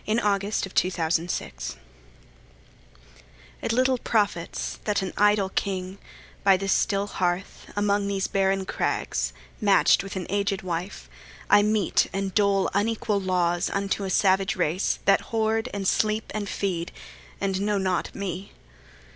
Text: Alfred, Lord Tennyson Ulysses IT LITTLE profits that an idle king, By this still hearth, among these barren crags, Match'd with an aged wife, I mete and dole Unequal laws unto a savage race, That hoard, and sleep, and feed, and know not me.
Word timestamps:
Alfred, 0.07 0.17
Lord 0.43 0.77
Tennyson 0.77 1.29
Ulysses 1.29 1.75
IT 3.61 3.71
LITTLE 3.71 3.99
profits 3.99 4.79
that 4.85 5.03
an 5.03 5.13
idle 5.15 5.49
king, 5.49 5.99
By 6.43 6.57
this 6.57 6.73
still 6.73 7.05
hearth, 7.05 7.67
among 7.75 8.07
these 8.07 8.25
barren 8.25 8.65
crags, 8.65 9.31
Match'd 9.61 10.01
with 10.01 10.15
an 10.15 10.25
aged 10.27 10.63
wife, 10.63 11.07
I 11.51 11.61
mete 11.61 12.07
and 12.11 12.33
dole 12.33 12.67
Unequal 12.73 13.21
laws 13.21 13.69
unto 13.69 14.03
a 14.03 14.09
savage 14.09 14.55
race, 14.55 14.97
That 15.05 15.21
hoard, 15.21 15.69
and 15.71 15.87
sleep, 15.87 16.31
and 16.33 16.49
feed, 16.49 16.91
and 17.39 17.61
know 17.61 17.77
not 17.77 18.15
me. 18.15 18.53